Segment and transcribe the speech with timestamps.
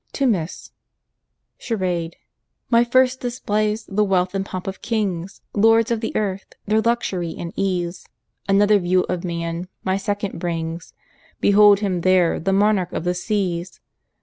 [0.13, 0.71] To Miss——
[1.59, 2.15] CHARADE.
[2.71, 6.53] My first displays the wealth and pomp of kings, Lords of the earth!
[6.65, 8.07] their luxury and ease.
[8.49, 10.95] Another view of man, my second brings,
[11.39, 13.79] Behold him there, the monarch of the seas!